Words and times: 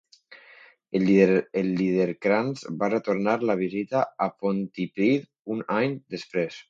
El 0.99 1.03
Liederkranz 1.81 2.63
va 2.79 2.91
retornar 2.95 3.35
la 3.51 3.57
visita 3.63 4.01
a 4.27 4.29
Pontypridd 4.45 5.29
un 5.57 5.65
any 5.81 5.97
després. 6.17 6.59